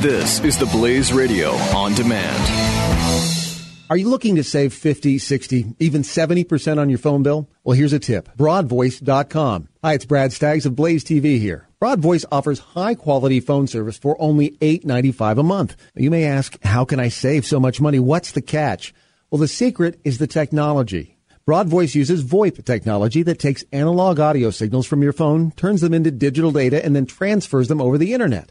[0.00, 2.36] This is the Blaze Radio on demand.
[3.88, 7.48] Are you looking to save 50, 60, even 70% on your phone bill?
[7.62, 8.28] Well, here's a tip.
[8.36, 9.68] Broadvoice.com.
[9.84, 11.68] Hi, it's Brad Staggs of Blaze TV here.
[11.80, 15.76] Broadvoice offers high quality phone service for only $8.95 a month.
[15.94, 18.00] You may ask, how can I save so much money?
[18.00, 18.92] What's the catch?
[19.30, 21.16] Well, the secret is the technology.
[21.46, 26.10] Broadvoice uses VoIP technology that takes analog audio signals from your phone, turns them into
[26.10, 28.50] digital data, and then transfers them over the internet.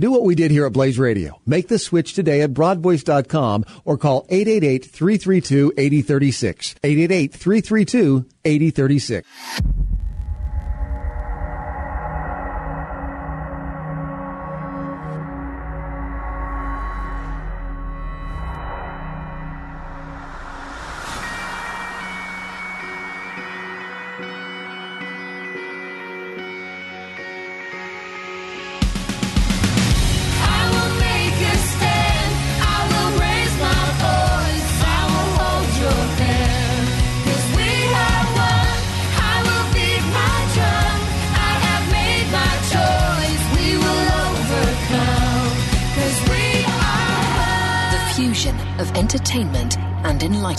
[0.00, 1.38] Do what we did here at Blaze Radio.
[1.44, 6.74] Make the switch today at broadvoice.com or call 888-332-8036.
[8.42, 9.24] 888-332-8036.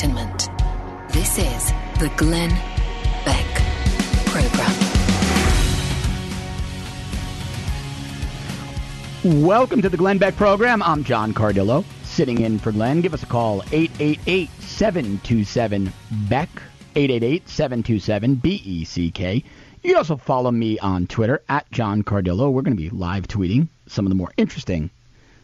[0.04, 0.50] Enlightenment.
[1.12, 2.50] This is the Glenn
[3.26, 3.46] Beck
[4.26, 4.72] Program.
[9.44, 10.82] Welcome to the Glenn Beck Program.
[10.82, 13.02] I'm John Cardillo, sitting in for Glenn.
[13.02, 15.94] Give us a call, 888 727
[16.30, 16.50] Beck,
[16.96, 19.44] 888 727 B E C K.
[19.84, 22.52] You can also follow me on Twitter at John Cardillo.
[22.52, 24.90] We're going to be live tweeting some of the more interesting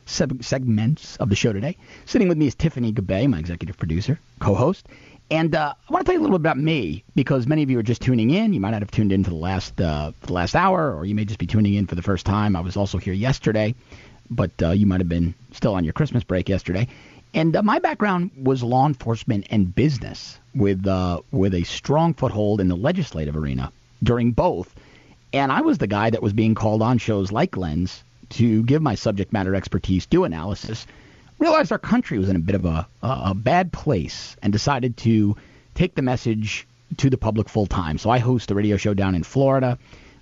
[0.07, 1.77] segments of the show today.
[2.05, 4.87] Sitting with me is Tiffany Gabbay, my executive producer, co-host.
[5.29, 7.69] And uh, I want to tell you a little bit about me because many of
[7.69, 8.53] you are just tuning in.
[8.53, 11.15] You might not have tuned in for the last uh, the last hour, or you
[11.15, 12.55] may just be tuning in for the first time.
[12.55, 13.75] I was also here yesterday,
[14.29, 16.87] but uh, you might have been still on your Christmas break yesterday.
[17.33, 22.61] And uh, my background was law enforcement and business, with uh, with a strong foothold
[22.61, 24.73] in the legislative arena during both.
[25.33, 28.81] And I was the guy that was being called on shows like Glenn's to give
[28.81, 30.85] my subject matter expertise, do analysis,
[31.39, 35.35] realized our country was in a bit of a, a bad place, and decided to
[35.75, 36.67] take the message
[36.97, 37.97] to the public full time.
[37.97, 39.77] So I host a radio show down in Florida.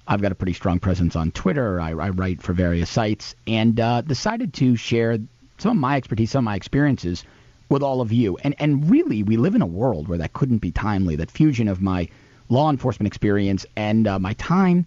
[0.08, 1.80] I've got a pretty strong presence on Twitter.
[1.80, 5.18] I, I write for various sites, and uh, decided to share
[5.58, 7.24] some of my expertise, some of my experiences
[7.70, 8.38] with all of you.
[8.38, 11.16] And and really, we live in a world where that couldn't be timely.
[11.16, 12.10] That fusion of my
[12.50, 14.86] law enforcement experience and uh, my time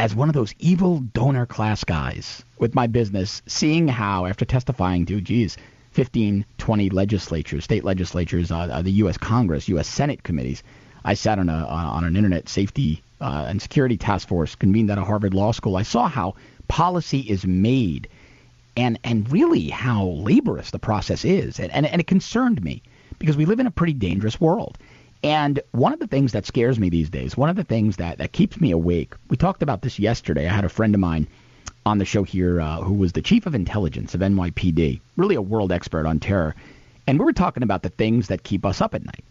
[0.00, 5.04] as one of those evil donor class guys with my business, seeing how, after testifying
[5.04, 5.58] to, geez,
[5.90, 9.18] 15, 20 legislatures, state legislatures, uh, uh the U.S.
[9.18, 9.86] Congress, U.S.
[9.86, 10.62] Senate committees,
[11.04, 14.96] I sat on, a, on an internet safety uh, and security task force convened at
[14.96, 15.76] a Harvard Law School.
[15.76, 16.34] I saw how
[16.66, 18.08] policy is made
[18.78, 21.60] and, and really how laborious the process is.
[21.60, 22.82] And, and, and it concerned me
[23.18, 24.78] because we live in a pretty dangerous world.
[25.22, 28.18] And one of the things that scares me these days, one of the things that,
[28.18, 30.48] that keeps me awake, we talked about this yesterday.
[30.48, 31.28] I had a friend of mine
[31.84, 35.42] on the show here uh, who was the chief of intelligence of NYPD, really a
[35.42, 36.54] world expert on terror.
[37.06, 39.24] And we were talking about the things that keep us up at night.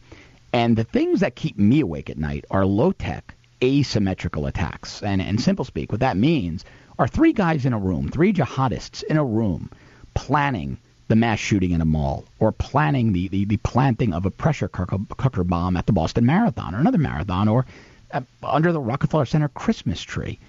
[0.54, 3.34] And the things that keep me awake at night are low tech,
[3.64, 5.02] asymmetrical attacks.
[5.02, 6.66] And in simple speak, what that means
[6.98, 9.70] are three guys in a room, three jihadists in a room,
[10.14, 10.78] planning
[11.10, 14.68] the mass shooting in a mall or planning the, the, the planting of a pressure
[14.68, 17.66] cooker bomb at the Boston Marathon or another marathon or
[18.12, 20.40] uh, under the Rockefeller Center Christmas tree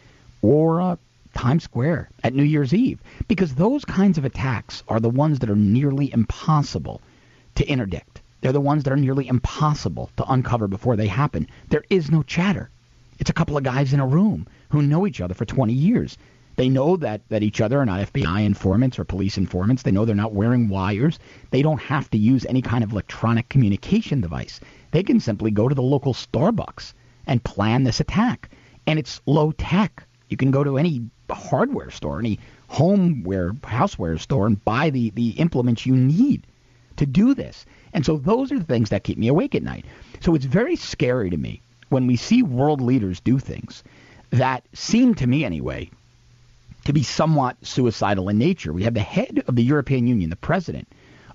[0.42, 0.96] or uh,
[1.34, 3.00] Times Square at New Year's Eve.
[3.26, 7.00] Because those kinds of attacks are the ones that are nearly impossible
[7.54, 8.20] to interdict.
[8.42, 11.46] They're the ones that are nearly impossible to uncover before they happen.
[11.70, 12.68] There is no chatter.
[13.18, 16.18] It's a couple of guys in a room who know each other for 20 years.
[16.60, 19.82] They know that, that each other are not FBI informants or police informants.
[19.82, 21.18] They know they're not wearing wires.
[21.52, 24.60] They don't have to use any kind of electronic communication device.
[24.90, 26.92] They can simply go to the local Starbucks
[27.26, 28.50] and plan this attack.
[28.86, 30.06] And it's low tech.
[30.28, 35.30] You can go to any hardware store, any homeware, houseware store, and buy the, the
[35.38, 36.46] implements you need
[36.96, 37.64] to do this.
[37.94, 39.86] And so those are the things that keep me awake at night.
[40.20, 43.82] So it's very scary to me when we see world leaders do things
[44.28, 45.90] that seem to me anyway
[46.84, 48.72] to be somewhat suicidal in nature.
[48.72, 50.88] We have the head of the European Union, the president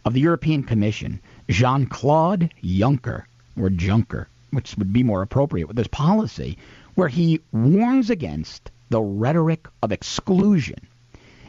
[0.03, 1.19] of the European Commission,
[1.49, 3.23] Jean Claude Juncker,
[3.59, 6.57] or Juncker, which would be more appropriate with this policy,
[6.95, 10.79] where he warns against the rhetoric of exclusion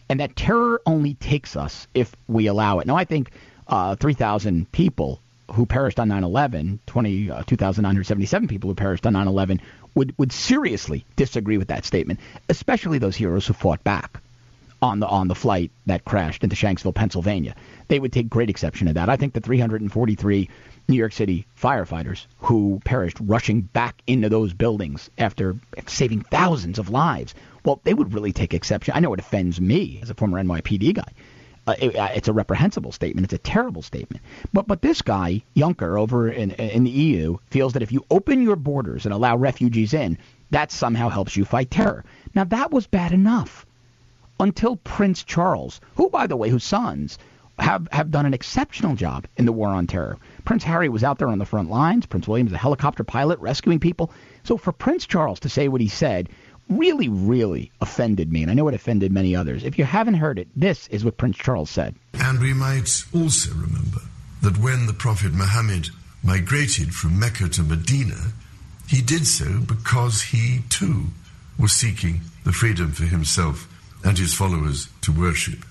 [0.09, 2.87] and that terror only takes us if we allow it.
[2.87, 3.31] Now, I think
[3.67, 5.21] uh, 3,000 people
[5.53, 9.61] who perished on 9/11, 20, uh, 2,977 people who perished on 9/11
[9.95, 14.21] would would seriously disagree with that statement, especially those heroes who fought back
[14.83, 17.55] on the on the flight that crashed into Shanksville, Pennsylvania.
[17.89, 19.09] They would take great exception to that.
[19.09, 20.49] I think the 343
[20.89, 25.57] New York City firefighters who perished rushing back into those buildings after
[25.87, 27.35] saving thousands of lives,
[27.65, 28.95] well, they would really take exception.
[28.95, 31.13] I know it offends me as a former NYPD guy
[31.67, 33.25] uh, it, uh, it's a reprehensible statement.
[33.25, 34.23] It's a terrible statement.
[34.53, 38.43] But but this guy Juncker over in in the EU feels that if you open
[38.43, 40.19] your borders and allow refugees in,
[40.51, 42.05] that somehow helps you fight terror.
[42.35, 43.67] Now that was bad enough
[44.39, 47.19] until Prince Charles, who by the way, whose sons
[47.59, 50.19] have have done an exceptional job in the war on terror.
[50.45, 52.07] Prince Harry was out there on the front lines.
[52.07, 54.13] Prince William is a helicopter pilot rescuing people.
[54.45, 56.29] So for Prince Charles to say what he said
[56.69, 59.65] really, really offended me, and I know it offended many others.
[59.65, 61.95] If you haven't heard it, this is what Prince Charles said.
[62.15, 64.01] And we might also remember
[64.43, 65.89] that when the Prophet Muhammad
[66.23, 68.33] migrated from Mecca to Medina,
[68.89, 71.07] he did so because he too
[71.59, 73.69] was seeking the freedom for himself
[74.05, 75.65] and his followers to worship.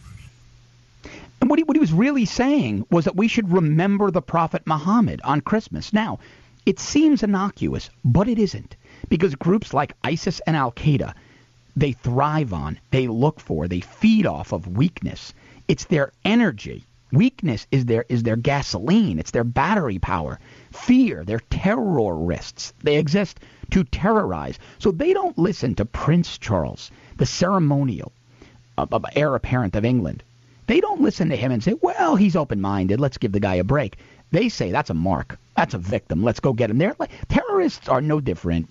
[1.40, 4.64] And what he, what he was really saying was that we should remember the Prophet
[4.66, 5.94] Muhammad on Christmas.
[5.94, 6.20] Now,
[6.66, 8.76] it seems innocuous, but it isn't
[9.10, 11.14] because groups like ISIS and Al Qaeda,
[11.76, 15.34] they thrive on, they look for, they feed off of weakness.
[15.68, 16.84] It's their energy.
[17.12, 19.20] Weakness is their is their gasoline.
[19.20, 20.40] It's their battery power.
[20.72, 22.74] Fear, they're terrorists.
[22.84, 23.40] They exist
[23.72, 24.60] to terrorize.
[24.80, 28.12] So they don't listen to Prince Charles, the ceremonial
[29.16, 30.24] heir apparent of England.
[30.68, 33.00] They don't listen to him and say, "Well, he's open-minded.
[33.00, 33.98] Let's give the guy a break."
[34.32, 35.38] They say that's a mark.
[35.56, 36.24] That's a victim.
[36.24, 36.78] Let's go get him.
[36.78, 38.68] They're like, terrorists are no different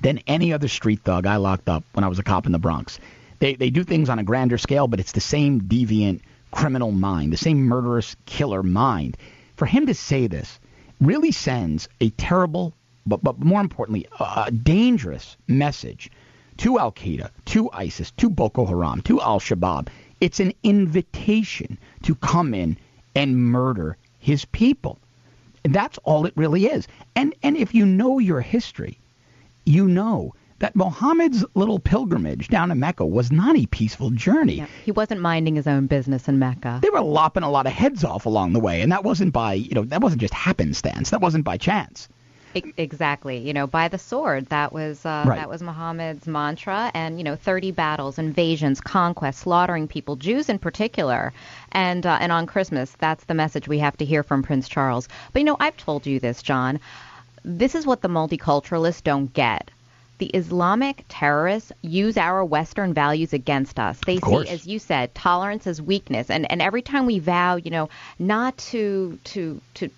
[0.00, 2.58] than any other street thug I locked up when I was a cop in the
[2.58, 2.98] Bronx.
[3.38, 7.32] They they do things on a grander scale, but it's the same deviant criminal mind,
[7.32, 9.16] the same murderous killer mind.
[9.56, 10.58] For him to say this
[11.00, 12.72] really sends a terrible,
[13.06, 16.10] but but more importantly, a dangerous message
[16.58, 19.88] to Al Qaeda, to ISIS, to Boko Haram, to Al Shabaab.
[20.20, 22.78] It's an invitation to come in
[23.14, 24.98] and murder his people.
[25.64, 26.88] And that's all it really is.
[27.14, 28.98] And and if you know your history,
[29.66, 34.56] you know that Muhammad's little pilgrimage down to Mecca was not a peaceful journey.
[34.56, 36.80] Yeah, he wasn't minding his own business in Mecca.
[36.82, 39.54] They were lopping a lot of heads off along the way, and that wasn't by,
[39.54, 41.10] you know, that wasn't just happenstance.
[41.10, 42.08] That wasn't by chance.
[42.78, 44.46] Exactly, you know, by the sword.
[44.46, 45.36] That was uh, right.
[45.36, 50.58] that was Muhammad's mantra, and you know, 30 battles, invasions, conquests, slaughtering people, Jews in
[50.58, 51.34] particular,
[51.72, 55.06] and uh, and on Christmas, that's the message we have to hear from Prince Charles.
[55.34, 56.80] But you know, I've told you this, John
[57.46, 59.70] this is what the multiculturalists don't get.
[60.18, 64.00] The Islamic terrorists use our Western values against us.
[64.04, 67.70] They see, as you said, tolerance as weakness, and and every time we vow, you
[67.70, 67.88] know,
[68.18, 69.90] not to to to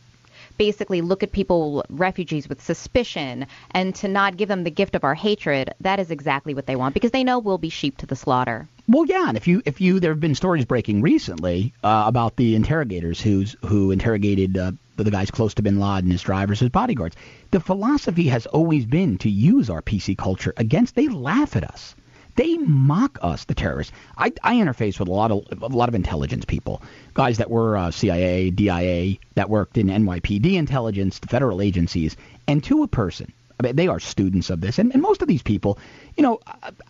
[0.59, 5.05] basically look at people, refugees, with suspicion and to not give them the gift of
[5.05, 8.07] our hatred, that is exactly what they want because they know we'll be sheep to
[8.07, 8.69] the slaughter.
[8.91, 12.37] Well, yeah, and if you if you there have been stories breaking recently uh, about
[12.37, 16.71] the interrogators who's who interrogated uh, the guys close to Bin Laden, his drivers, his
[16.71, 17.15] bodyguards.
[17.51, 20.95] The philosophy has always been to use our PC culture against.
[20.95, 21.95] They laugh at us.
[22.37, 23.93] They mock us, the terrorists.
[24.17, 26.81] I, I interface with a lot of a lot of intelligence people,
[27.13, 32.17] guys that were uh, CIA, DIA, that worked in NYPD intelligence, the federal agencies,
[32.47, 35.29] and to a person, I mean, they are students of this, and, and most of
[35.29, 35.79] these people,
[36.17, 36.41] you know,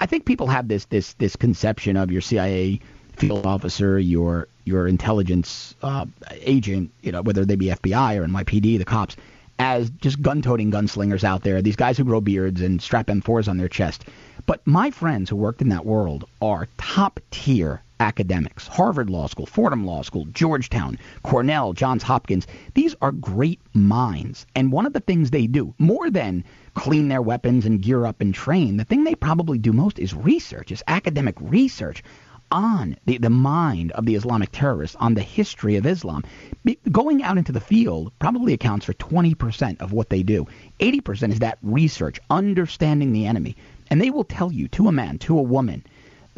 [0.00, 2.80] I, think people have this this this conception of your CIA
[3.16, 8.78] field officer, your your intelligence uh, agent, you know, whether they be FBI or NYPD,
[8.78, 9.16] the cops,
[9.58, 11.62] as just gun-toting gunslingers out there.
[11.62, 14.04] These guys who grow beards and strap M4s on their chest.
[14.46, 18.66] But my friends who worked in that world are top-tier academics.
[18.66, 22.46] Harvard Law School, Fordham Law School, Georgetown, Cornell, Johns Hopkins.
[22.74, 24.46] These are great minds.
[24.54, 28.20] And one of the things they do, more than clean their weapons and gear up
[28.20, 32.02] and train, the thing they probably do most is research, is academic research
[32.50, 36.22] on the, the mind of the Islamic terrorists, on the history of Islam.
[36.64, 40.46] Be, going out into the field probably accounts for 20% of what they do.
[40.80, 43.56] 80% is that research, understanding the enemy.
[43.90, 45.84] And they will tell you to a man, to a woman,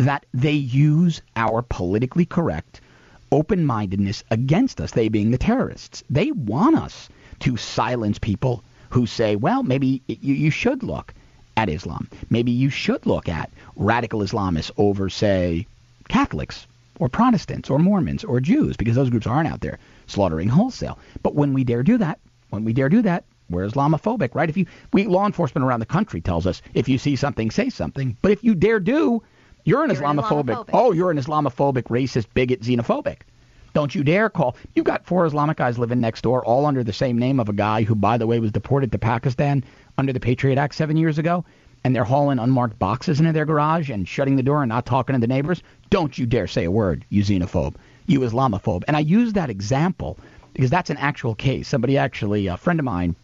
[0.04, 2.80] that they use our politically correct
[3.32, 6.02] open mindedness against us, they being the terrorists.
[6.10, 7.08] They want us
[7.40, 11.14] to silence people who say, well, maybe you, you should look
[11.56, 12.08] at Islam.
[12.28, 15.66] Maybe you should look at radical Islamists over, say,
[16.08, 16.66] Catholics
[16.98, 20.98] or Protestants or Mormons or Jews, because those groups aren't out there slaughtering wholesale.
[21.22, 22.18] But when we dare do that,
[22.50, 24.48] when we dare do that, we're Islamophobic, right?
[24.48, 27.68] If you, we law enforcement around the country tells us if you see something, say
[27.68, 28.16] something.
[28.22, 29.22] But if you dare do,
[29.70, 30.46] you're an, you're Islamophobic.
[30.46, 30.70] Islamophobic.
[30.72, 33.18] Oh, you're an Islamophobic, racist, bigot, xenophobic.
[33.72, 34.56] Don't you dare call.
[34.74, 37.52] You've got four Islamic guys living next door, all under the same name of a
[37.52, 39.62] guy who, by the way, was deported to Pakistan
[39.96, 41.44] under the Patriot Act seven years ago,
[41.84, 45.14] and they're hauling unmarked boxes into their garage and shutting the door and not talking
[45.14, 45.62] to the neighbors.
[45.88, 48.82] Don't you dare say a word, you xenophobe, you Islamophobe.
[48.88, 50.18] And I use that example
[50.52, 51.68] because that's an actual case.
[51.68, 53.14] Somebody actually, a friend of mine,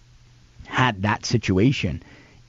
[0.67, 2.03] had that situation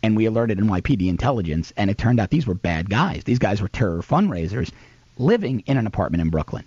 [0.03, 3.23] and we alerted NYPD intelligence, and it turned out these were bad guys.
[3.23, 4.71] These guys were terror fundraisers
[5.17, 6.63] living in an apartment in Brooklyn.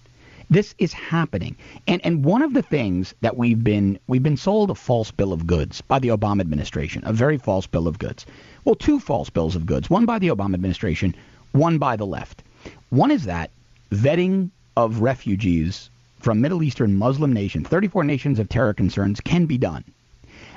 [0.51, 1.55] This is happening.
[1.87, 5.33] And and one of the things that we've been we've been sold a false bill
[5.33, 8.27] of goods by the Obama administration, a very false bill of goods.
[8.65, 11.15] Well, two false bills of goods, one by the Obama administration,
[11.53, 12.43] one by the left.
[12.91, 13.51] One is that
[13.93, 19.57] vetting of refugees from Middle Eastern Muslim nations, 34 nations of terror concerns can be
[19.57, 19.85] done.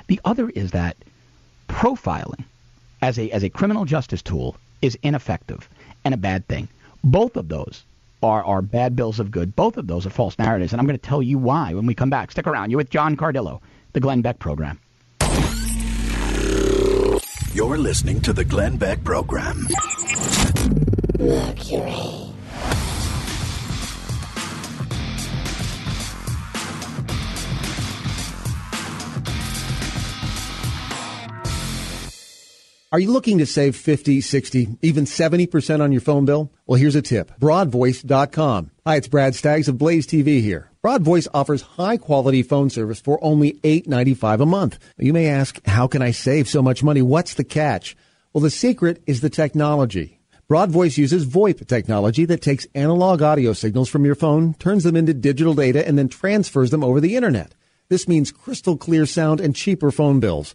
[0.08, 0.96] The other is that
[1.68, 2.44] profiling
[3.04, 5.68] as a as a criminal justice tool is ineffective
[6.06, 6.68] and a bad thing.
[7.02, 7.84] Both of those
[8.22, 9.54] are, are bad bills of good.
[9.54, 11.94] Both of those are false narratives, and I'm going to tell you why when we
[11.94, 12.30] come back.
[12.30, 12.70] Stick around.
[12.70, 13.60] You're with John Cardillo,
[13.92, 14.80] the Glenn Beck Program.
[17.52, 19.68] You're listening to the Glenn Beck Program.
[21.18, 22.23] Mercury.
[32.94, 36.52] Are you looking to save 50, 60, even 70% on your phone bill?
[36.64, 37.32] Well, here's a tip.
[37.40, 38.70] Broadvoice.com.
[38.86, 40.70] Hi, it's Brad Staggs of Blaze TV here.
[40.80, 44.78] Broadvoice offers high quality phone service for only $8.95 a month.
[44.96, 47.02] You may ask, how can I save so much money?
[47.02, 47.96] What's the catch?
[48.32, 50.20] Well, the secret is the technology.
[50.48, 55.12] Broadvoice uses VoIP technology that takes analog audio signals from your phone, turns them into
[55.12, 57.56] digital data, and then transfers them over the internet.
[57.88, 60.54] This means crystal clear sound and cheaper phone bills.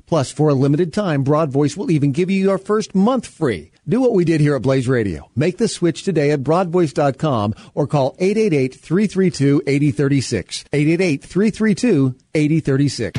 [0.11, 3.71] Plus, for a limited time, Broadvoice will even give you your first month free.
[3.87, 5.31] Do what we did here at Blaze Radio.
[5.37, 10.65] Make the switch today at broadvoice.com or call 888-332-8036.
[12.33, 13.13] 888-332-8036.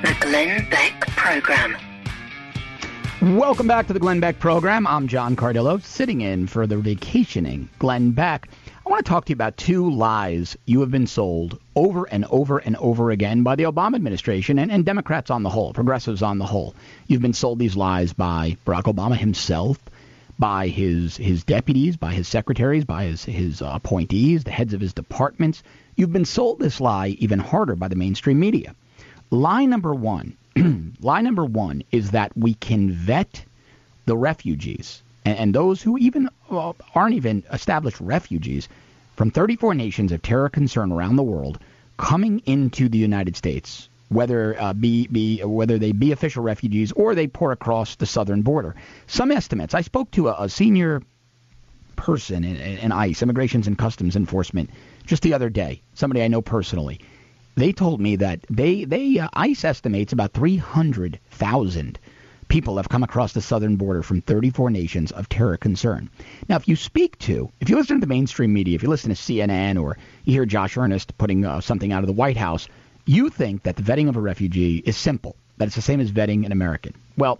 [0.00, 1.76] The Glenn Beck Program.
[3.22, 4.84] Welcome back to the Glenn Beck program.
[4.84, 8.48] I'm John Cardillo, sitting in for the vacationing Glenn Beck.
[8.84, 12.24] I want to talk to you about two lies you have been sold over and
[12.24, 16.20] over and over again by the Obama administration and, and Democrats on the whole, progressives
[16.20, 16.74] on the whole.
[17.06, 19.78] You've been sold these lies by Barack Obama himself,
[20.36, 24.80] by his his deputies, by his secretaries, by his his uh, appointees, the heads of
[24.80, 25.62] his departments.
[25.94, 28.74] You've been sold this lie even harder by the mainstream media.
[29.30, 30.36] Lie number one
[31.00, 33.44] lie number one is that we can vet
[34.06, 38.68] the refugees and, and those who even uh, aren't even established refugees
[39.16, 41.58] from 34 nations of terror concern around the world
[41.96, 47.14] coming into the United States, whether uh, be, be whether they be official refugees or
[47.14, 48.74] they pour across the southern border.
[49.06, 49.74] Some estimates.
[49.74, 51.02] I spoke to a, a senior
[51.94, 54.70] person in, in ICE, Immigrations and Customs Enforcement,
[55.06, 55.82] just the other day.
[55.94, 57.00] Somebody I know personally
[57.54, 61.98] they told me that they they uh, ICE estimates about 300,000
[62.48, 66.10] people have come across the southern border from 34 nations of terror concern.
[66.48, 69.08] Now, if you speak to, if you listen to the mainstream media, if you listen
[69.08, 72.68] to CNN or you hear Josh Earnest putting uh, something out of the White House,
[73.06, 76.12] you think that the vetting of a refugee is simple, that it's the same as
[76.12, 76.94] vetting an American.
[77.16, 77.38] Well,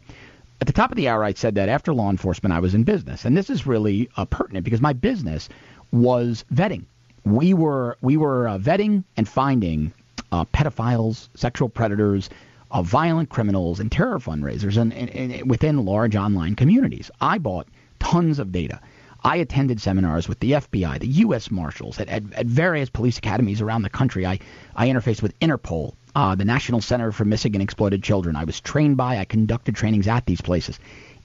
[0.63, 2.85] at the top of the hour, I said that after law enforcement, I was in
[2.85, 5.49] business, and this is really uh, pertinent because my business
[5.91, 6.85] was vetting.
[7.25, 9.93] We were we were uh, vetting and finding
[10.33, 12.31] uh, pedophiles, sexual predators,
[12.71, 17.11] uh, violent criminals, and terror fundraisers and, and, and within large online communities.
[17.21, 17.69] I bought
[18.01, 18.81] tons of data.
[19.25, 21.51] I attended seminars with the FBI, the U.S.
[21.51, 24.27] Marshals, at, at, at various police academies around the country.
[24.27, 24.41] I,
[24.75, 28.35] I interfaced with Interpol, uh, the National Center for Missing and Exploited Children.
[28.35, 30.81] I was trained by, I conducted trainings at these places.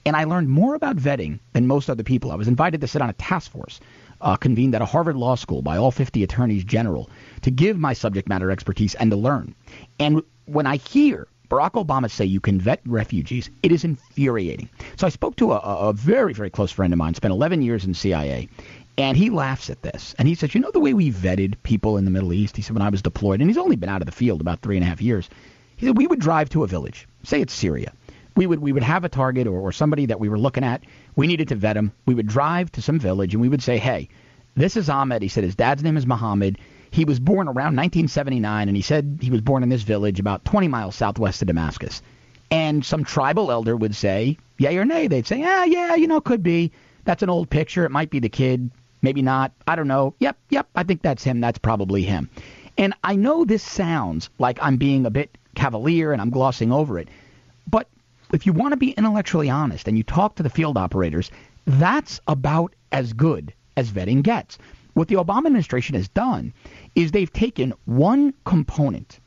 [0.06, 2.30] And I learned more about vetting than most other people.
[2.30, 3.80] I was invited to sit on a task force
[4.20, 7.10] uh, convened at a Harvard Law School by all 50 attorneys general
[7.42, 9.54] to give my subject matter expertise and to learn.
[9.98, 14.68] And when I hear Barack Obama say you can vet refugees, it is infuriating.
[14.96, 17.84] So I spoke to a, a very, very close friend of mine, spent 11 years
[17.84, 18.48] in CIA,
[18.98, 20.14] And he laughs at this.
[20.18, 22.56] And he says, You know the way we vetted people in the Middle East?
[22.56, 24.60] He said, When I was deployed, and he's only been out of the field about
[24.60, 25.30] three and a half years.
[25.76, 27.92] He said, We would drive to a village, say it's Syria.
[28.38, 30.84] We would, we would have a target or, or somebody that we were looking at.
[31.16, 31.90] We needed to vet him.
[32.06, 34.08] We would drive to some village and we would say, Hey,
[34.54, 35.22] this is Ahmed.
[35.22, 36.56] He said his dad's name is Muhammad.
[36.92, 40.44] He was born around 1979, and he said he was born in this village about
[40.44, 42.00] 20 miles southwest of Damascus.
[42.50, 45.08] And some tribal elder would say, yay or nay.
[45.08, 46.70] They'd say, ah, yeah, you know, could be.
[47.04, 47.84] That's an old picture.
[47.84, 48.70] It might be the kid.
[49.02, 49.52] Maybe not.
[49.66, 50.14] I don't know.
[50.20, 51.40] Yep, yep, I think that's him.
[51.40, 52.30] That's probably him.
[52.78, 56.98] And I know this sounds like I'm being a bit cavalier and I'm glossing over
[56.98, 57.08] it.
[57.68, 57.88] But
[58.32, 61.30] if you want to be intellectually honest and you talk to the field operators,
[61.66, 64.58] that's about as good as vetting gets.
[64.94, 66.52] What the Obama administration has done
[66.94, 69.20] is they've taken one component,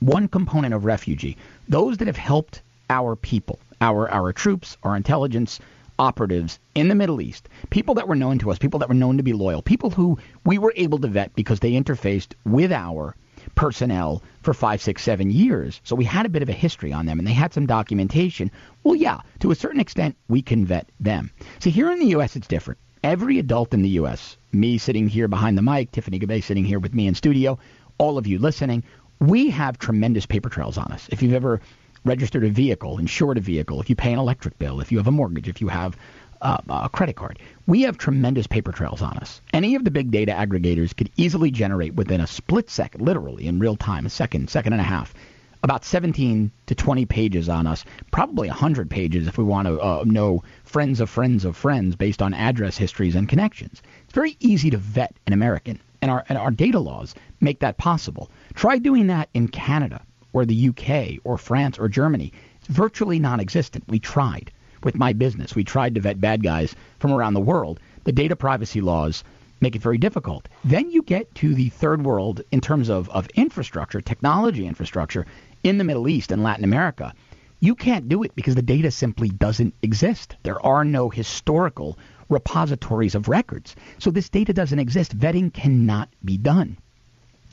[0.00, 1.36] one component of refugee,
[1.68, 5.58] those that have helped our people, our our troops, our intelligence
[5.98, 9.16] operatives in the Middle East, people that were known to us, people that were known
[9.16, 13.16] to be loyal, people who we were able to vet because they interfaced with our
[13.54, 15.80] personnel for five, six, seven years.
[15.84, 18.50] So we had a bit of a history on them and they had some documentation.
[18.84, 21.30] Well, yeah, to a certain extent, we can vet them.
[21.58, 22.80] See, here in the U.S., it's different.
[23.02, 26.78] Every adult in the U.S., me sitting here behind the mic, Tiffany Gabbay sitting here
[26.78, 27.58] with me in studio,
[27.98, 28.84] all of you listening,
[29.20, 31.08] we have tremendous paper trails on us.
[31.10, 31.60] If you've ever
[32.04, 35.06] registered a vehicle, insured a vehicle, if you pay an electric bill, if you have
[35.06, 35.96] a mortgage, if you have
[36.42, 39.40] uh, a credit card, we have tremendous paper trails on us.
[39.52, 43.58] Any of the big data aggregators could easily generate within a split second, literally in
[43.58, 45.14] real time, a second, second and a half,
[45.62, 50.04] about 17 to 20 pages on us, probably 100 pages if we want to uh,
[50.06, 53.82] know friends of friends of friends based on address histories and connections.
[54.04, 57.78] It's very easy to vet an American, and our, and our data laws make that
[57.78, 58.30] possible.
[58.54, 60.02] Try doing that in Canada
[60.32, 62.32] or the UK or France or Germany.
[62.60, 63.84] It's virtually non existent.
[63.88, 64.52] We tried
[64.86, 65.54] with my business.
[65.54, 67.80] We tried to vet bad guys from around the world.
[68.04, 69.24] The data privacy laws
[69.60, 70.48] make it very difficult.
[70.64, 75.26] Then you get to the third world in terms of, of infrastructure, technology infrastructure
[75.64, 77.12] in the Middle East and Latin America.
[77.58, 80.36] You can't do it because the data simply doesn't exist.
[80.44, 83.74] There are no historical repositories of records.
[83.98, 85.18] So this data doesn't exist.
[85.18, 86.78] Vetting cannot be done.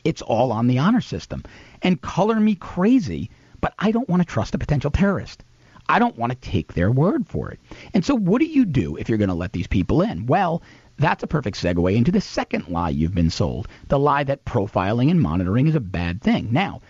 [0.03, 1.43] It's all on the honor system.
[1.81, 5.43] And color me crazy, but I don't want to trust a potential terrorist.
[5.89, 7.59] I don't want to take their word for it.
[7.93, 10.25] And so, what do you do if you're going to let these people in?
[10.25, 10.61] Well,
[10.97, 15.09] that's a perfect segue into the second lie you've been sold the lie that profiling
[15.09, 16.49] and monitoring is a bad thing.
[16.51, 16.81] Now,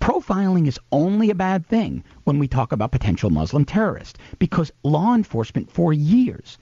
[0.00, 5.14] profiling is only a bad thing when we talk about potential Muslim terrorists because law
[5.14, 6.58] enforcement for years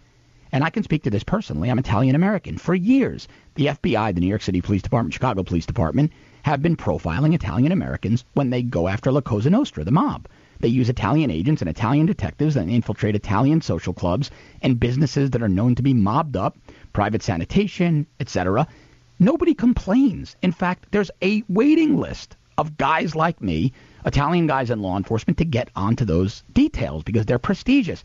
[0.52, 1.70] and I can speak to this personally.
[1.70, 2.56] I'm Italian American.
[2.56, 6.12] For years, the FBI, the New York City Police Department, Chicago Police Department,
[6.44, 10.28] have been profiling Italian Americans when they go after La Cosa Nostra, the mob.
[10.60, 14.30] They use Italian agents and Italian detectives that infiltrate Italian social clubs
[14.62, 16.56] and businesses that are known to be mobbed up,
[16.92, 18.66] private sanitation, etc.
[19.18, 20.36] Nobody complains.
[20.42, 23.72] In fact, there's a waiting list of guys like me,
[24.04, 28.02] Italian guys in law enforcement, to get onto those details because they're prestigious.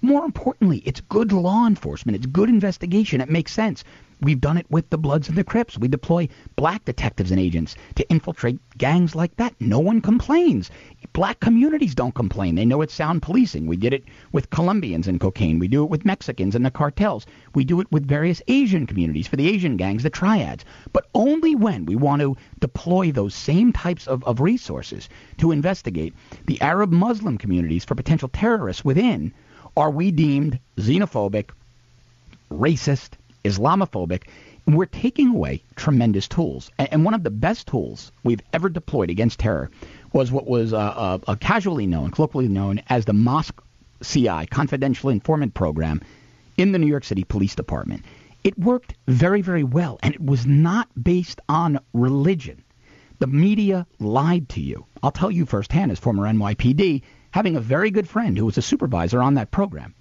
[0.00, 2.16] More importantly, it's good law enforcement.
[2.16, 3.20] It's good investigation.
[3.20, 3.84] It makes sense.
[4.20, 5.78] We've done it with the Bloods and the Crips.
[5.78, 9.54] We deploy black detectives and agents to infiltrate gangs like that.
[9.60, 10.72] No one complains.
[11.12, 12.56] Black communities don't complain.
[12.56, 13.66] They know it's sound policing.
[13.66, 15.60] We did it with Colombians and cocaine.
[15.60, 17.26] We do it with Mexicans and the cartels.
[17.54, 20.64] We do it with various Asian communities for the Asian gangs, the triads.
[20.92, 26.12] But only when we want to deploy those same types of, of resources to investigate
[26.46, 29.32] the Arab Muslim communities for potential terrorists within
[29.76, 31.50] are we deemed xenophobic,
[32.50, 33.10] racist,
[33.48, 34.24] Islamophobic?
[34.66, 36.70] We're taking away tremendous tools.
[36.78, 39.70] And one of the best tools we've ever deployed against terror
[40.12, 43.62] was what was uh, uh, uh, casually known, colloquially known as the Mosque
[44.02, 46.00] CI, Confidential Informant Program,
[46.56, 48.04] in the New York City Police Department.
[48.44, 52.62] It worked very, very well, and it was not based on religion.
[53.18, 54.86] The media lied to you.
[55.02, 58.62] I'll tell you firsthand, as former NYPD, having a very good friend who was a
[58.62, 59.94] supervisor on that program.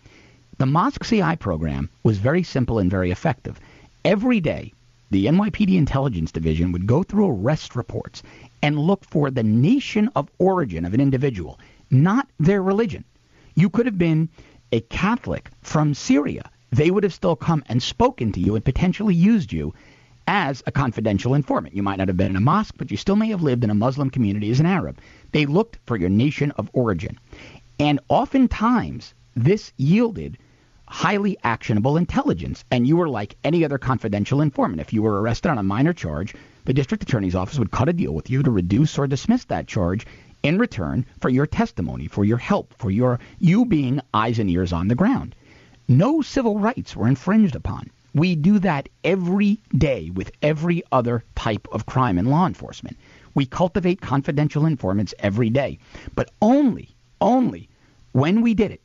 [0.59, 3.59] The Mosque CI program was very simple and very effective.
[4.03, 4.73] Every day,
[5.11, 8.23] the NYPD Intelligence Division would go through arrest reports
[8.63, 11.59] and look for the nation of origin of an individual,
[11.91, 13.03] not their religion.
[13.53, 14.29] You could have been
[14.71, 16.49] a Catholic from Syria.
[16.71, 19.75] They would have still come and spoken to you and potentially used you
[20.27, 21.75] as a confidential informant.
[21.75, 23.69] You might not have been in a mosque, but you still may have lived in
[23.69, 24.97] a Muslim community as an Arab.
[25.33, 27.19] They looked for your nation of origin.
[27.79, 30.39] And oftentimes, this yielded
[30.87, 32.63] highly actionable intelligence.
[32.71, 34.81] And you were like any other confidential informant.
[34.81, 36.33] If you were arrested on a minor charge,
[36.65, 39.67] the district attorney's office would cut a deal with you to reduce or dismiss that
[39.67, 40.05] charge
[40.43, 44.73] in return for your testimony, for your help, for your you being eyes and ears
[44.73, 45.35] on the ground.
[45.87, 47.89] No civil rights were infringed upon.
[48.13, 52.97] We do that every day with every other type of crime in law enforcement.
[53.35, 55.79] We cultivate confidential informants every day.
[56.15, 56.89] But only,
[57.21, 57.69] only
[58.13, 58.81] when we did it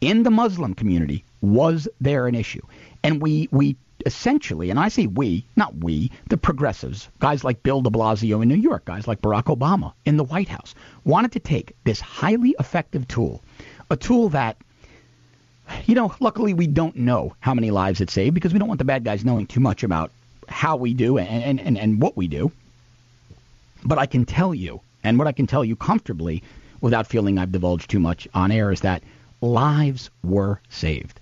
[0.00, 2.62] in the Muslim community was there an issue.
[3.02, 7.80] And we, we essentially, and I say we, not we, the progressives, guys like Bill
[7.80, 10.74] de Blasio in New York, guys like Barack Obama in the White House,
[11.04, 13.42] wanted to take this highly effective tool,
[13.90, 14.56] a tool that
[15.86, 18.78] you know, luckily we don't know how many lives it saved because we don't want
[18.78, 20.10] the bad guys knowing too much about
[20.48, 22.50] how we do and, and, and what we do.
[23.84, 26.42] But I can tell you, and what I can tell you comfortably
[26.80, 29.02] without feeling I've divulged too much on air, is that
[29.40, 31.20] lives were saved.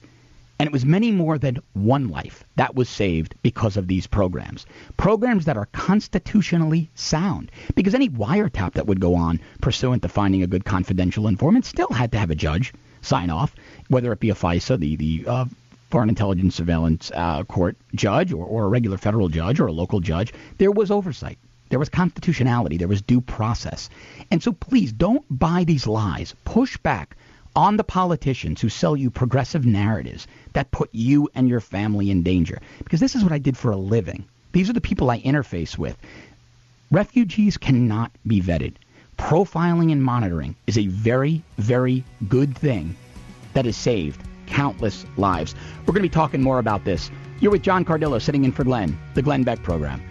[0.58, 4.64] And it was many more than one life that was saved because of these programs.
[4.96, 7.50] Programs that are constitutionally sound.
[7.74, 11.90] Because any wiretap that would go on pursuant to finding a good confidential informant still
[11.90, 13.54] had to have a judge sign off,
[13.88, 15.44] whether it be a FISA, the, the uh,
[15.90, 20.00] Foreign Intelligence Surveillance uh, Court judge, or, or a regular federal judge, or a local
[20.00, 20.32] judge.
[20.58, 21.38] There was oversight.
[21.68, 22.76] There was constitutionality.
[22.76, 23.90] There was due process.
[24.30, 26.34] And so please don't buy these lies.
[26.44, 27.16] Push back
[27.56, 32.22] on the politicians who sell you progressive narratives that put you and your family in
[32.22, 32.60] danger.
[32.84, 34.26] Because this is what I did for a living.
[34.52, 35.96] These are the people I interface with.
[36.90, 38.74] Refugees cannot be vetted.
[39.18, 42.94] Profiling and monitoring is a very, very good thing
[43.54, 45.54] that has saved countless lives.
[45.80, 47.10] We're going to be talking more about this.
[47.40, 50.02] You're with John Cardillo sitting in for Glenn, the Glenn Beck program.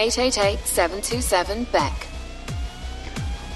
[0.00, 2.06] 888-727-BECK.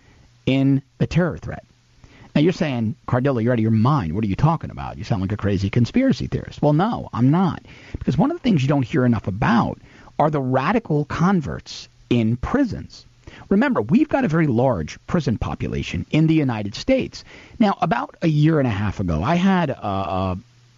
[0.45, 1.65] in the terror threat.
[2.36, 4.13] Now you're saying, Cardillo, you're out of your mind.
[4.13, 4.97] What are you talking about?
[4.97, 6.62] You sound like a crazy conspiracy theorist.
[6.62, 7.63] Well, no, I'm not.
[7.97, 9.79] Because one of the things you don't hear enough about
[10.17, 13.06] are the radical converts in prisons.
[13.50, 17.24] Remember, we've got a very large prison population in the United States.
[17.60, 20.36] Now, about a year and a half ago, I had uh, uh,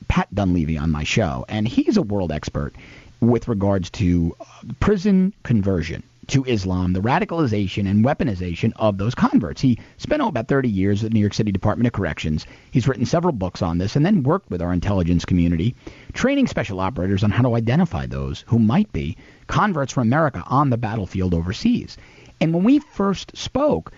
[0.08, 2.74] Pat Dunleavy on my show, and he's a world expert
[3.22, 4.46] with regards to uh,
[4.80, 9.62] prison conversion to Islam, the radicalization and weaponization of those converts.
[9.62, 12.46] He spent oh, about 30 years at the New York City Department of Corrections.
[12.72, 15.76] He's written several books on this and then worked with our intelligence community,
[16.16, 20.72] training special operators on how to identify those who might be converts from America on
[20.72, 21.98] the battlefield overseas.
[22.42, 23.92] And when we first spoke,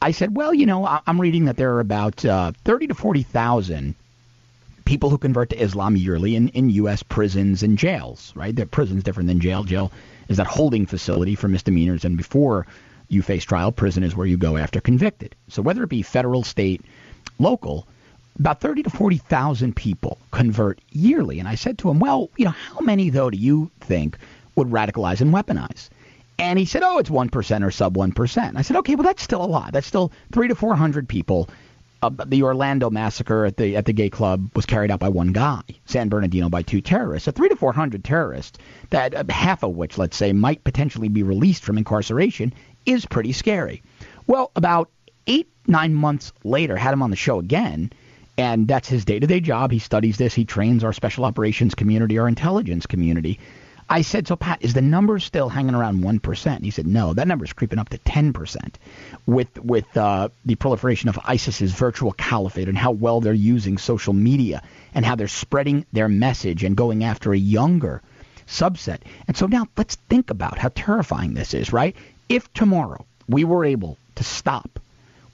[0.00, 3.94] I said, well, you know, I'm reading that there are about uh, 30 to 40,000
[4.84, 7.02] people who convert to Islam yearly in, in U.S.
[7.02, 8.54] prisons and jails, right?
[8.54, 9.64] The prison's different than jail.
[9.64, 9.90] Jail
[10.28, 12.66] is that holding facility for misdemeanors, and before
[13.08, 15.34] you face trial, prison is where you go after convicted.
[15.48, 16.82] So whether it be federal, state,
[17.38, 17.86] local,
[18.38, 21.38] about 30 to 40,000 people convert yearly.
[21.38, 24.18] And I said to him, well, you know, how many, though, do you think
[24.56, 25.88] would radicalize and weaponize?
[26.38, 29.04] And he said, "Oh, it's one percent or sub one percent." I said, "Okay, well
[29.04, 29.72] that's still a lot.
[29.72, 31.48] That's still three to four hundred people."
[32.02, 35.32] Uh, the Orlando massacre at the at the gay club was carried out by one
[35.32, 37.24] guy, San Bernardino by two terrorists.
[37.24, 38.58] So three to four hundred terrorists,
[38.90, 42.52] that uh, half of which, let's say, might potentially be released from incarceration,
[42.84, 43.82] is pretty scary.
[44.26, 44.90] Well, about
[45.26, 47.90] eight nine months later, had him on the show again,
[48.38, 49.72] and that's his day-to-day job.
[49.72, 50.34] He studies this.
[50.34, 53.38] He trains our special operations community, our intelligence community.
[53.88, 56.64] I said, so Pat, is the number still hanging around 1%?
[56.64, 58.74] He said, no, that number is creeping up to 10%
[59.26, 64.12] with, with uh, the proliferation of ISIS's virtual caliphate and how well they're using social
[64.12, 68.02] media and how they're spreading their message and going after a younger
[68.48, 68.98] subset.
[69.28, 71.94] And so now let's think about how terrifying this is, right?
[72.28, 74.75] If tomorrow we were able to stop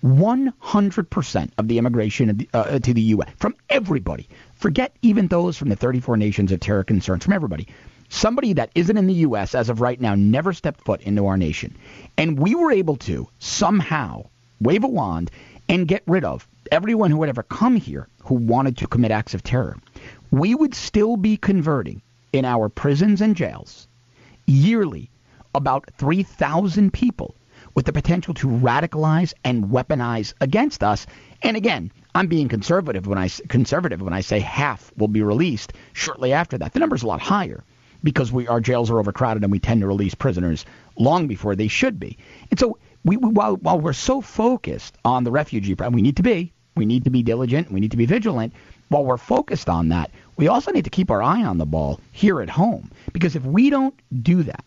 [0.05, 3.31] 100% of the immigration uh, to the U.S.
[3.37, 7.69] from everybody, forget even those from the 34 nations of terror concerns, from everybody
[8.13, 9.55] somebody that isn't in the U.S.
[9.55, 11.75] as of right now never stepped foot into our nation.
[12.19, 14.27] And we were able to somehow
[14.61, 15.31] wave a wand
[15.69, 19.35] and get rid of everyone who had ever come here who wanted to commit acts
[19.35, 19.79] of terror.
[20.31, 23.89] We would still be converting in our prisons and jails
[24.47, 25.11] yearly
[25.55, 27.35] about 3,000 people
[27.75, 31.07] with the potential to radicalize and weaponize against us.
[31.43, 35.73] And again, I'm being conservative when I conservative when I say half will be released
[35.93, 36.73] shortly after that.
[36.73, 37.65] The number's a lot higher
[38.03, 40.67] because we our jails are overcrowded and we tend to release prisoners
[40.99, 42.19] long before they should be.
[42.51, 46.17] And so we, we while while we're so focused on the refugee problem, we need
[46.17, 48.53] to be we need to be diligent, we need to be vigilant.
[48.89, 52.01] While we're focused on that, we also need to keep our eye on the ball
[52.13, 54.65] here at home because if we don't do that,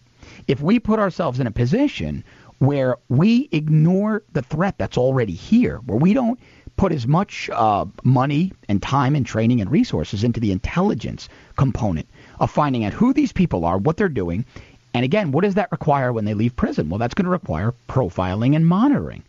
[0.48, 2.24] if we put ourselves in a position
[2.60, 6.40] where we ignore the threat that's already here, where we don't
[6.78, 12.08] put as much uh, money and time and training and resources into the intelligence component
[12.40, 14.46] of finding out who these people are, what they're doing,
[14.94, 16.90] and again, what does that require when they leave prison?
[16.90, 19.24] Well, that's going to require profiling and monitoring.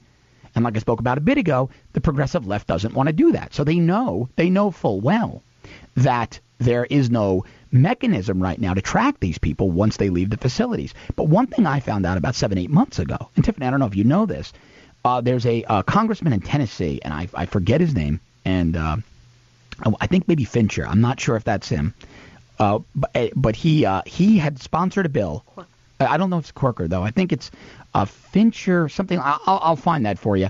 [0.55, 3.33] And like I spoke about a bit ago, the progressive left doesn't want to do
[3.33, 3.53] that.
[3.53, 5.43] So they know, they know full well
[5.97, 7.45] that there is no
[7.83, 10.95] mechanism right now to track these people once they leave the facilities.
[11.15, 13.81] But one thing I found out about seven, eight months ago, and Tiffany, I don't
[13.81, 14.53] know if you know this,
[15.05, 18.97] uh, there's a uh, congressman in Tennessee, and I, I forget his name, and uh,
[20.01, 20.87] I think maybe Fincher.
[20.87, 21.95] I'm not sure if that's him.
[22.59, 25.45] Uh, but, eh, but he uh, he had sponsored a bill.
[26.01, 27.03] I don't know if it's Corker though.
[27.03, 27.51] I think it's
[27.95, 29.21] a Fincher something.
[29.23, 30.49] I'll, I'll find that for you.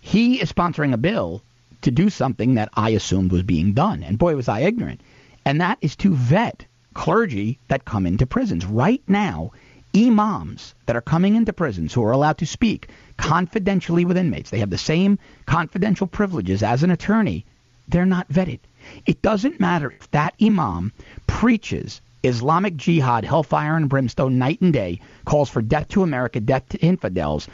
[0.00, 1.42] He is sponsoring a bill
[1.82, 5.00] to do something that I assumed was being done, and boy was I ignorant.
[5.44, 9.52] And that is to vet clergy that come into prisons right now.
[9.94, 14.48] Imams that are coming into prisons who are allowed to speak confidentially with inmates.
[14.50, 17.44] They have the same confidential privileges as an attorney.
[17.88, 18.60] They're not vetted.
[19.04, 20.92] It doesn't matter if that imam
[21.26, 26.68] preaches Islamic jihad, hellfire and brimstone night and day, calls for death to America, death
[26.70, 27.48] to infidels.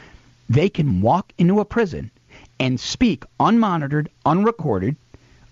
[0.47, 2.11] They can walk into a prison
[2.59, 4.95] and speak unmonitored, unrecorded,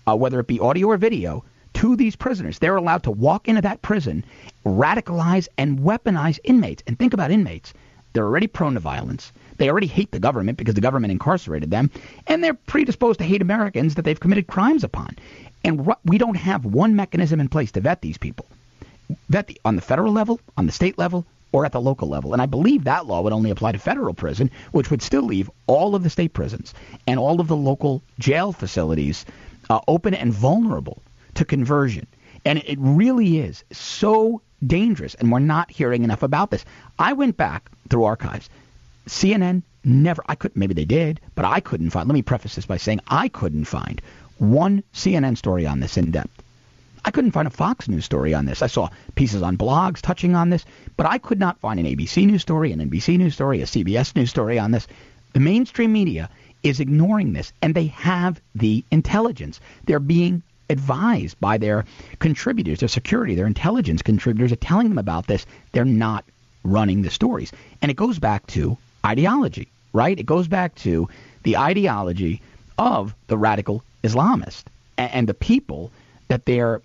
[0.06, 1.44] uh, whether it be audio or video,
[1.78, 2.58] to these prisoners.
[2.58, 4.24] They're allowed to walk into that prison,
[4.66, 6.82] radicalize and weaponize inmates.
[6.88, 7.72] And think about inmates.
[8.12, 9.32] They're already prone to violence.
[9.58, 11.92] They already hate the government because the government incarcerated them,
[12.26, 15.14] and they're predisposed to hate Americans that they've committed crimes upon.
[15.62, 18.46] And we don't have one mechanism in place to vet these people.
[19.28, 22.32] Vet the, on the federal level, on the state level, or at the local level.
[22.32, 25.48] And I believe that law would only apply to federal prison, which would still leave
[25.68, 26.74] all of the state prisons
[27.06, 29.24] and all of the local jail facilities
[29.70, 31.02] uh, open and vulnerable
[31.38, 32.06] to conversion.
[32.44, 36.64] And it really is so dangerous, and we're not hearing enough about this.
[36.98, 38.50] I went back through archives.
[39.06, 42.66] CNN never, I could, maybe they did, but I couldn't find, let me preface this
[42.66, 44.02] by saying I couldn't find
[44.38, 46.42] one CNN story on this in depth.
[47.04, 48.62] I couldn't find a Fox News story on this.
[48.62, 50.64] I saw pieces on blogs touching on this,
[50.96, 54.16] but I could not find an ABC News story, an NBC News story, a CBS
[54.16, 54.88] News story on this.
[55.34, 56.28] The mainstream media
[56.64, 59.60] is ignoring this, and they have the intelligence.
[59.84, 61.84] They're being advised by their
[62.18, 65.46] contributors, their security, their intelligence contributors are telling them about this.
[65.72, 66.24] They're not
[66.64, 67.52] running the stories.
[67.80, 70.18] And it goes back to ideology, right?
[70.18, 71.08] It goes back to
[71.42, 72.42] the ideology
[72.76, 74.64] of the radical Islamist
[74.96, 75.90] and, the people
[76.28, 76.82] that they're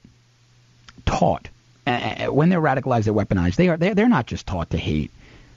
[1.05, 1.49] taught.
[1.85, 3.55] When they're radicalized, they're weaponized.
[3.55, 5.11] They are they're, they're not just taught to hate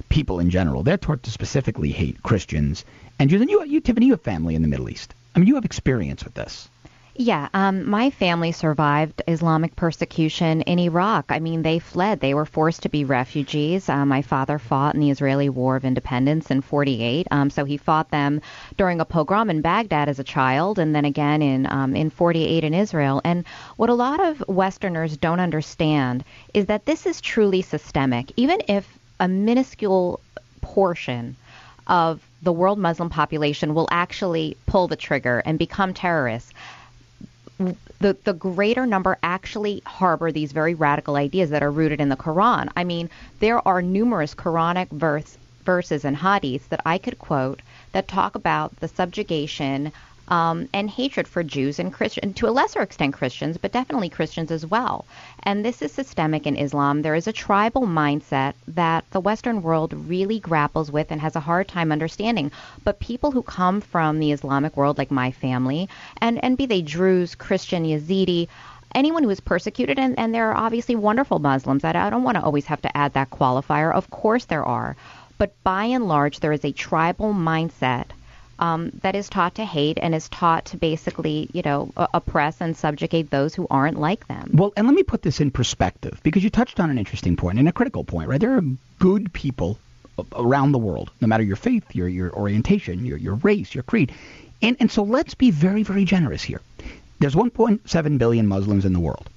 [0.08, 0.82] people in general.
[0.82, 2.84] They're taught to specifically hate Christians
[3.18, 3.40] and Jews.
[3.40, 5.14] And you, you, Tiffany, you have family in the Middle East.
[5.34, 6.68] I mean, you have experience with this.
[7.18, 11.24] Yeah, um, my family survived Islamic persecution in Iraq.
[11.30, 12.20] I mean, they fled.
[12.20, 13.88] They were forced to be refugees.
[13.88, 17.26] Uh, my father fought in the Israeli War of Independence in 48.
[17.30, 18.42] Um, so he fought them
[18.76, 22.64] during a pogrom in Baghdad as a child, and then again in um, in 48
[22.64, 23.22] in Israel.
[23.24, 28.30] And what a lot of Westerners don't understand is that this is truly systemic.
[28.36, 28.86] Even if
[29.20, 30.20] a minuscule
[30.60, 31.34] portion
[31.86, 36.52] of the world Muslim population will actually pull the trigger and become terrorists,
[37.58, 42.16] the, the greater number actually harbor these very radical ideas that are rooted in the
[42.16, 42.68] Quran.
[42.76, 47.60] I mean, there are numerous Quranic verse, verses and hadiths that I could quote
[47.92, 49.92] that talk about the subjugation
[50.28, 54.50] um, and hatred for Jews and Christian, to a lesser extent Christians, but definitely Christians
[54.50, 55.04] as well.
[55.42, 57.02] And this is systemic in Islam.
[57.02, 61.40] There is a tribal mindset that the Western world really grapples with and has a
[61.40, 62.50] hard time understanding.
[62.84, 65.88] But people who come from the Islamic world, like my family,
[66.20, 68.48] and, and be they Druze, Christian, Yazidi,
[68.94, 71.84] anyone who is persecuted, and, and there are obviously wonderful Muslims.
[71.84, 73.92] I, I don't want to always have to add that qualifier.
[73.92, 74.96] Of course there are.
[75.38, 78.06] But by and large, there is a tribal mindset
[78.58, 82.76] um, that is taught to hate and is taught to basically, you know, oppress and
[82.76, 84.50] subjugate those who aren't like them.
[84.54, 87.58] Well, and let me put this in perspective because you touched on an interesting point
[87.58, 88.40] and a critical point, right?
[88.40, 88.62] There are
[88.98, 89.78] good people
[90.34, 94.12] around the world, no matter your faith, your your orientation, your your race, your creed,
[94.62, 96.60] and and so let's be very very generous here.
[97.18, 99.30] There's 1.7 billion Muslims in the world.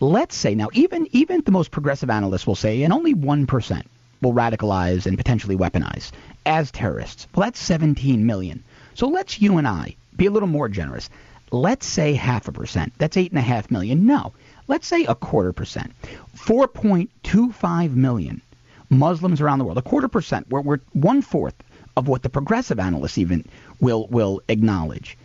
[0.00, 3.86] Let's say now, even even the most progressive analysts will say, and only one percent
[4.22, 6.12] will radicalize and potentially weaponize
[6.46, 7.26] as terrorists.
[7.34, 8.64] Well, that's 17 million.
[8.94, 11.10] So let's you and I be a little more generous.
[11.50, 12.92] Let's say half a percent.
[12.96, 14.06] That's eight and a half million.
[14.06, 14.32] No,
[14.68, 15.92] let's say a quarter percent.
[16.36, 18.40] 4.25 million
[18.88, 19.78] Muslims around the world.
[19.78, 20.48] A quarter percent.
[20.48, 21.54] We're, we're one fourth
[21.96, 23.44] of what the progressive analysts even
[23.80, 25.18] will will acknowledge.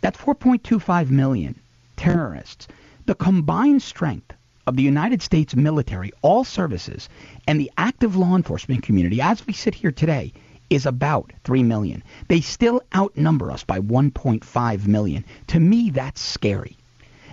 [0.00, 1.54] That's 4.25 million
[1.96, 2.68] terrorists.
[3.06, 4.34] The combined strength
[4.68, 7.08] of the United States military, all services,
[7.46, 10.30] and the active law enforcement community, as we sit here today,
[10.68, 12.02] is about 3 million.
[12.28, 15.24] They still outnumber us by 1.5 million.
[15.46, 16.76] To me, that's scary.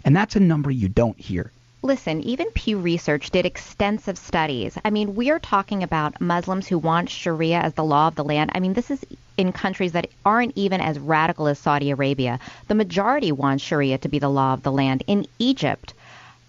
[0.05, 1.51] And that's a number you don't hear.
[1.81, 4.77] Listen, even Pew Research did extensive studies.
[4.85, 8.23] I mean, we are talking about Muslims who want Sharia as the law of the
[8.23, 8.51] land.
[8.55, 12.39] I mean, this is in countries that aren't even as radical as Saudi Arabia.
[12.69, 15.03] The majority want Sharia to be the law of the land.
[15.05, 15.93] In Egypt,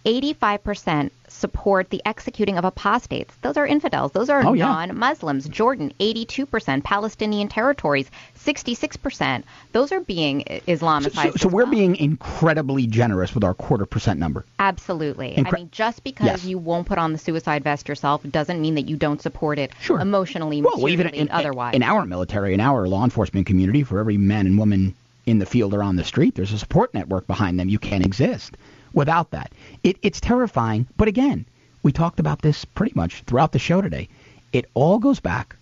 [0.06, 3.34] 85% support the executing of apostates.
[3.42, 4.12] Those are infidels.
[4.12, 5.48] Those are oh, non-Muslims.
[5.48, 6.84] Jordan, 82%.
[6.84, 9.42] Palestinian territories, 66%.
[9.72, 11.12] Those are being Islamicized.
[11.12, 11.72] So, so, so we're well.
[11.72, 14.44] being incredibly generous with our quarter percent number.
[14.60, 15.34] Absolutely.
[15.34, 16.44] Incre- I mean, just because yes.
[16.44, 19.72] you won't put on the suicide vest yourself doesn't mean that you don't support it
[19.80, 20.00] sure.
[20.00, 21.74] emotionally, well, even in, otherwise.
[21.74, 24.94] In our military, in our law enforcement community, for every man and woman
[25.26, 27.68] in the field or on the street, there's a support network behind them.
[27.68, 28.56] You can't exist
[28.96, 29.52] without that.
[29.84, 30.88] It, it's terrifying.
[30.96, 31.46] But again,
[31.84, 34.08] we talked about this pretty much throughout the show today.
[34.52, 35.54] It all goes back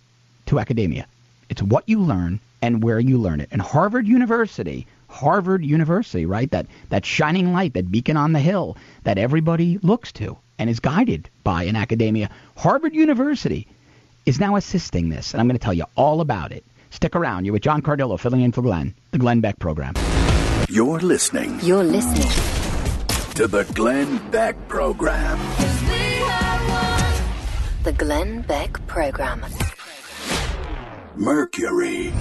[0.47, 1.05] to academia.
[1.49, 3.49] It's what you learn and where you learn it.
[3.51, 6.49] And Harvard University, Harvard University, right?
[6.49, 10.79] That that shining light, that beacon on the hill that everybody looks to and is
[10.79, 12.31] guided by in academia.
[12.57, 13.67] Harvard University
[14.25, 16.63] is now assisting this, and I'm going to tell you all about it.
[16.89, 17.45] Stick around.
[17.45, 19.93] You're with John Cardillo filling in for Glenn, the Glenn Beck program.
[20.69, 21.59] You're listening.
[21.61, 22.64] You're listening
[23.35, 25.37] to the Glenn Beck Program.
[27.83, 29.45] The Glenn Beck Program.
[31.17, 32.13] Mercury.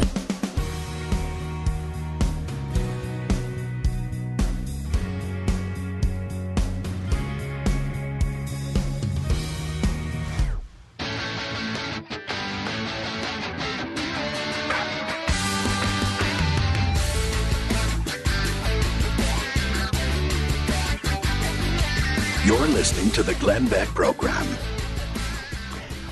[23.14, 24.46] To the Glenn Beck Program.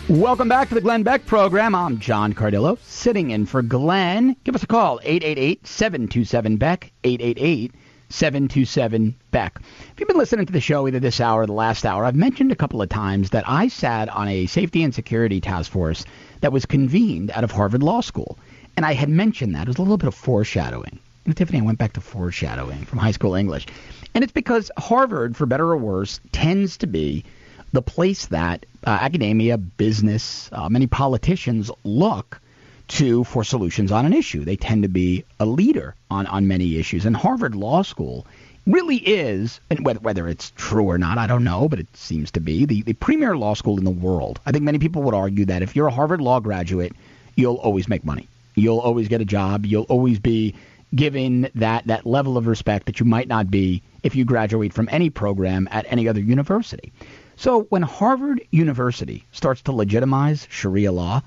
[0.09, 1.75] Welcome back to the Glenn Beck Program.
[1.75, 4.37] I'm John Cardillo, sitting in for Glenn.
[4.45, 9.63] Give us a call, 888-727-BECK, 888-727-BECK.
[9.91, 12.15] If you've been listening to the show either this hour or the last hour, I've
[12.15, 16.05] mentioned a couple of times that I sat on a safety and security task force
[16.41, 18.39] that was convened out of Harvard Law School.
[18.77, 19.63] And I had mentioned that.
[19.63, 21.01] It was a little bit of foreshadowing.
[21.25, 23.67] And Tiffany, I went back to foreshadowing from high school English.
[24.15, 27.25] And it's because Harvard, for better or worse, tends to be
[27.73, 32.41] the place that uh, academia, business, uh, many politicians look
[32.89, 34.45] to for solutions on an issue.
[34.45, 37.07] They tend to be a leader on, on many issues.
[37.07, 38.27] And Harvard Law School
[38.67, 42.31] really is, and whether, whether it's true or not, I don't know, but it seems
[42.33, 44.41] to be, the, the premier law school in the world.
[44.45, 46.93] I think many people would argue that if you're a Harvard Law graduate,
[47.35, 48.29] you'll always make money.
[48.55, 49.65] You'll always get a job.
[49.65, 50.55] You'll always be
[50.95, 54.89] given that, that level of respect that you might not be if you graduate from
[54.91, 56.93] any program at any other university.
[57.37, 61.23] So when Harvard University starts to legitimize Sharia law,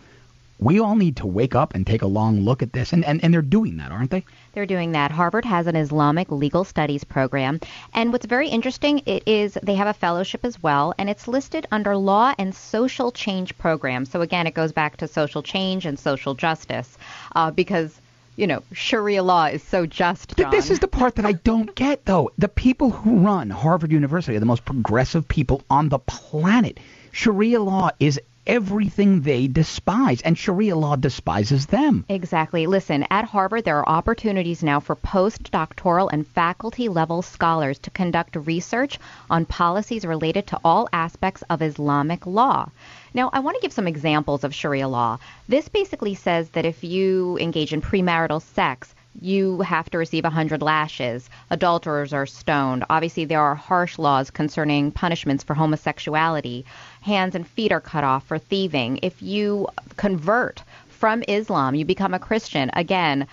[0.60, 2.94] we all need to wake up and take a long look at this.
[2.94, 4.24] And, and, and they're doing that, aren't they?
[4.54, 5.12] They're doing that.
[5.12, 7.60] Harvard has an Islamic legal studies program.
[7.94, 11.68] And what's very interesting, it is they have a fellowship as well, and it's listed
[11.72, 14.06] under law and social change program.
[14.06, 16.98] So again, it goes back to social change and social justice
[17.36, 18.00] uh, because
[18.36, 20.36] you know, Sharia law is so just.
[20.36, 20.52] John.
[20.52, 22.32] This is the part that I don't get, though.
[22.38, 26.80] The people who run Harvard University are the most progressive people on the planet.
[27.12, 32.06] Sharia law is everything they despise, and Sharia law despises them.
[32.10, 32.68] Exactly.
[32.68, 38.36] Listen, at Harvard, there are opportunities now for postdoctoral and faculty level scholars to conduct
[38.36, 38.98] research
[39.30, 42.70] on policies related to all aspects of Islamic law.
[43.14, 45.20] Now, I want to give some examples of Sharia law.
[45.48, 50.62] This basically says that if you engage in premarital sex, you have to receive 100
[50.62, 51.30] lashes.
[51.50, 52.84] Adulterers are stoned.
[52.90, 56.66] Obviously, there are harsh laws concerning punishments for homosexuality.
[57.02, 59.00] Hands and feet are cut off for thieving.
[59.02, 62.72] If you convert from Islam, you become a Christian.
[62.74, 63.28] Again,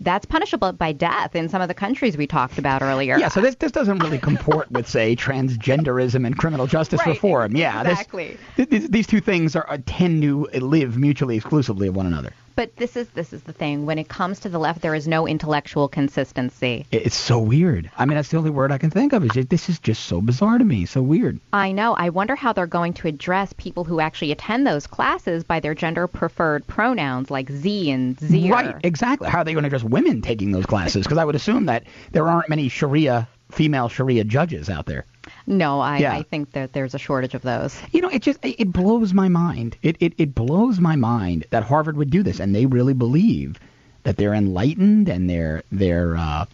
[0.00, 3.18] that's punishable by death in some of the countries we talked about earlier.
[3.18, 7.56] Yeah, so this this doesn't really comport with say transgenderism and criminal justice right, reform.
[7.56, 8.36] Yeah, exactly.
[8.56, 12.32] This, these, these two things are tend to live mutually exclusively of one another.
[12.56, 13.86] But this is this is the thing.
[13.86, 16.84] When it comes to the left, there is no intellectual consistency.
[16.90, 17.90] It's so weird.
[17.96, 19.24] I mean, that's the only word I can think of.
[19.24, 20.84] Is just, this is just so bizarre to me.
[20.84, 21.40] So weird.
[21.54, 21.94] I know.
[21.94, 25.74] I wonder how they're going to address people who actually attend those classes by their
[25.74, 28.50] gender preferred pronouns like Z and Z.
[28.50, 28.74] Right.
[28.84, 29.30] Exactly.
[29.30, 31.04] How are they going to address women taking those classes?
[31.04, 35.04] Because I would assume that there aren't many Sharia female Sharia judges out there.
[35.46, 36.14] No, I, yeah.
[36.14, 37.78] I think that there's a shortage of those.
[37.92, 39.76] You know, it just it blows my mind.
[39.82, 43.58] It, it it blows my mind that Harvard would do this, and they really believe
[44.02, 46.46] that they're enlightened and they're they're uh,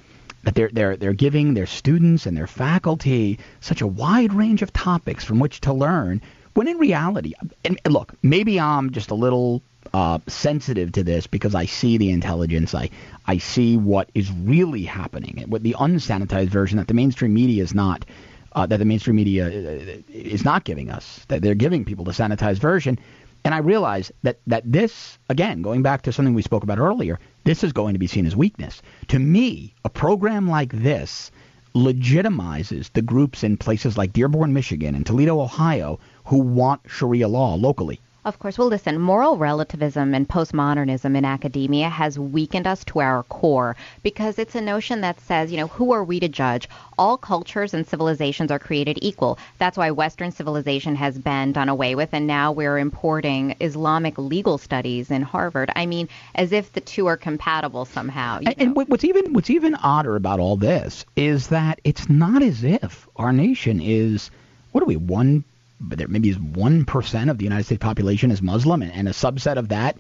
[0.43, 4.73] that they're they're they're giving their students and their faculty such a wide range of
[4.73, 6.21] topics from which to learn.
[6.57, 7.35] When in reality,
[7.67, 9.61] and look, maybe I'm just a little
[9.93, 12.75] uh, sensitive to this because I see the intelligence.
[12.75, 12.89] I
[13.27, 15.45] I see what is really happening.
[15.49, 18.07] What the unsanitized version that the mainstream media is not
[18.53, 21.27] uh, that the mainstream media uh, is not giving us.
[21.29, 22.99] That they're giving people the sanitized version.
[23.45, 27.21] And I realize that, that this, again, going back to something we spoke about earlier,
[27.45, 28.81] this is going to be seen as weakness.
[29.09, 31.31] To me, a program like this
[31.77, 37.55] legitimizes the groups in places like Dearborn, Michigan and Toledo, Ohio, who want Sharia law
[37.55, 38.01] locally.
[38.27, 38.59] Of course.
[38.59, 44.41] Well, listen, moral relativism and postmodernism in academia has weakened us to our core because
[44.41, 46.69] it's a notion that says, you know, who are we to judge?
[46.99, 49.39] All cultures and civilizations are created equal.
[49.59, 54.59] That's why Western civilization has been done away with, and now we're importing Islamic legal
[54.59, 55.71] studies in Harvard.
[55.77, 58.41] I mean, as if the two are compatible somehow.
[58.45, 62.65] And, and, what's even what's even odder about all this is that it's not as
[62.65, 64.33] if our nation is
[64.73, 65.45] what are we one
[65.81, 69.09] but there maybe is one percent of the United States population is Muslim, and, and
[69.09, 69.97] a subset of that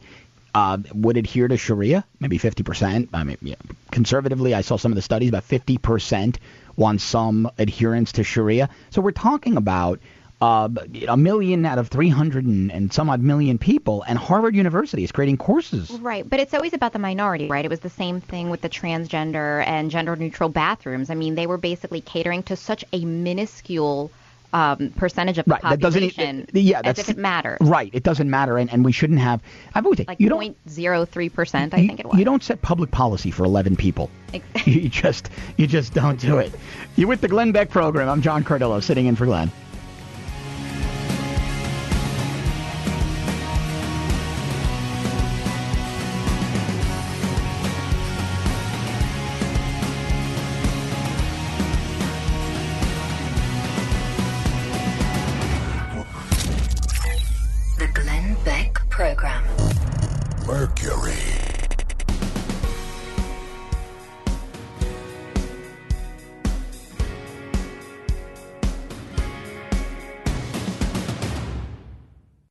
[0.54, 2.04] uh, would adhere to Sharia.
[2.20, 3.10] Maybe fifty percent.
[3.12, 3.56] I mean, yeah,
[3.90, 6.38] conservatively, I saw some of the studies about fifty percent
[6.76, 8.68] want some adherence to Sharia.
[8.90, 10.00] So we're talking about.
[10.38, 10.68] Uh,
[11.08, 15.10] a million out of 300 and, and, some odd million people, and Harvard University is
[15.10, 15.90] creating courses.
[15.90, 17.64] Right, but it's always about the minority, right?
[17.64, 21.08] It was the same thing with the transgender and gender neutral bathrooms.
[21.08, 24.10] I mean, they were basically catering to such a minuscule
[24.56, 25.60] um, percentage of the right.
[25.60, 26.38] population.
[26.38, 27.58] That doesn't, yeah, that's, as if it matters.
[27.60, 27.90] Right.
[27.92, 29.42] It doesn't matter, and, and we shouldn't have.
[29.74, 31.74] I've always like you 0.03 percent.
[31.74, 32.18] I think it was.
[32.18, 34.10] You don't set public policy for 11 people.
[34.64, 36.52] you just you just don't do it.
[36.96, 38.08] You're with the Glenn Beck program.
[38.08, 39.52] I'm John Cardillo, sitting in for Glenn.